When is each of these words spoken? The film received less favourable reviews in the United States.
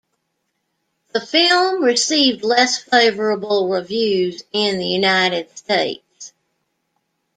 The 1.11 1.21
film 1.23 1.83
received 1.83 2.43
less 2.43 2.79
favourable 2.81 3.69
reviews 3.69 4.41
in 4.51 4.79
the 4.79 4.87
United 4.87 5.55
States. 5.55 6.33